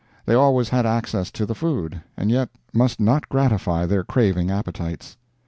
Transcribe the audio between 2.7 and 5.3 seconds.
must not gratify their craving appetites.